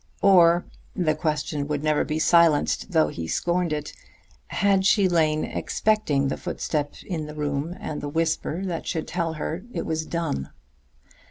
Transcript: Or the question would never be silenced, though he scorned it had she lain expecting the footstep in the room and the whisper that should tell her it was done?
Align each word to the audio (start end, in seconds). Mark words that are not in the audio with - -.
Or 0.23 0.65
the 0.95 1.13
question 1.13 1.67
would 1.67 1.83
never 1.83 2.03
be 2.03 2.17
silenced, 2.17 2.91
though 2.91 3.09
he 3.09 3.27
scorned 3.27 3.71
it 3.71 3.93
had 4.47 4.83
she 4.83 5.07
lain 5.07 5.43
expecting 5.45 6.27
the 6.27 6.37
footstep 6.37 6.95
in 7.05 7.27
the 7.27 7.35
room 7.35 7.77
and 7.79 8.01
the 8.01 8.09
whisper 8.09 8.65
that 8.65 8.87
should 8.87 9.07
tell 9.07 9.33
her 9.33 9.63
it 9.71 9.85
was 9.85 10.07
done? 10.07 10.49